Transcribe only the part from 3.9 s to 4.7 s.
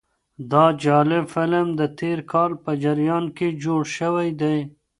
شوی دی.